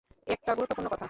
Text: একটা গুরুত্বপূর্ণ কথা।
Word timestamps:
একটা 0.27 0.51
গুরুত্বপূর্ণ 0.55 0.87
কথা। 0.87 0.99